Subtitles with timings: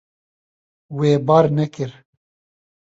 [0.97, 1.91] Wê bar nekir.